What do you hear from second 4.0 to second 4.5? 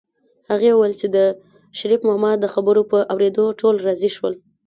شول